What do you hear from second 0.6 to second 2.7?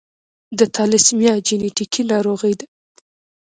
تالاسیمیا جینیټیکي ناروغي ده.